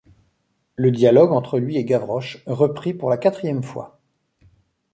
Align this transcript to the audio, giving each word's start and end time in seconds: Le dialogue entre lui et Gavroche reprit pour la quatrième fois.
Le 0.77 0.89
dialogue 0.89 1.31
entre 1.31 1.59
lui 1.59 1.77
et 1.77 1.85
Gavroche 1.85 2.41
reprit 2.47 2.95
pour 2.95 3.11
la 3.11 3.17
quatrième 3.17 3.61
fois. 3.61 3.99